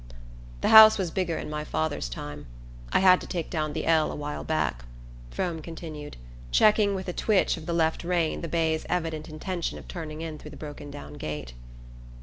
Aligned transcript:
"The 0.61 0.69
house 0.69 0.97
was 0.97 1.11
bigger 1.11 1.37
in 1.37 1.47
my 1.47 1.63
father's 1.63 2.09
time: 2.09 2.47
I 2.91 3.01
had 3.01 3.21
to 3.21 3.27
take 3.27 3.51
down 3.51 3.73
the 3.73 3.85
'L,' 3.85 4.11
a 4.11 4.15
while 4.15 4.43
back," 4.43 4.85
Frome 5.29 5.61
continued, 5.61 6.17
checking 6.49 6.95
with 6.95 7.07
a 7.07 7.13
twitch 7.13 7.55
of 7.55 7.67
the 7.67 7.73
left 7.73 8.03
rein 8.03 8.41
the 8.41 8.47
bay's 8.47 8.83
evident 8.89 9.29
intention 9.29 9.77
of 9.77 9.87
turning 9.87 10.21
in 10.21 10.39
through 10.39 10.49
the 10.49 10.57
broken 10.57 10.89
down 10.89 11.13
gate. 11.19 11.53